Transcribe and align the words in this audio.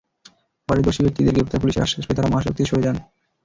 পরে 0.69 0.81
দোষী 0.81 1.01
ব্যক্তিদের 1.03 1.35
গ্রেপ্তারে 1.35 1.61
পুলিশের 1.61 1.85
আশ্বাস 1.85 2.05
পেয়ে 2.05 2.17
তাঁরা 2.17 2.31
মহাসড়ক 2.31 2.55
থেকে 2.55 2.69
সরে 2.69 2.85
যান। 2.85 2.97